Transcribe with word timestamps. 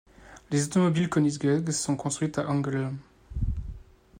Les 0.49 0.65
automobiles 0.65 1.07
Koenigsegg 1.09 1.69
sont 1.69 1.95
construites 1.95 2.39
à 2.39 2.47
Ängelholm. 2.49 2.97